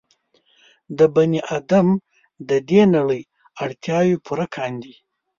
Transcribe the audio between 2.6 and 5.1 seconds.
دې نړۍ اړتیاوې پوره کاندي.